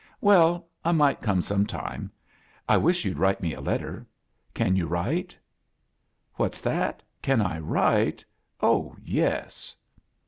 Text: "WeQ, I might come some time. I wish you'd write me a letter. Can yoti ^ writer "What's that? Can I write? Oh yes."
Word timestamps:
"WeQ, 0.23 0.63
I 0.83 0.93
might 0.93 1.21
come 1.21 1.43
some 1.43 1.63
time. 1.63 2.09
I 2.67 2.75
wish 2.75 3.05
you'd 3.05 3.19
write 3.19 3.39
me 3.39 3.53
a 3.53 3.61
letter. 3.61 4.07
Can 4.55 4.73
yoti 4.75 4.85
^ 4.87 4.89
writer 4.89 5.37
"What's 6.37 6.59
that? 6.61 7.03
Can 7.21 7.39
I 7.39 7.59
write? 7.59 8.25
Oh 8.61 8.95
yes." 9.05 9.75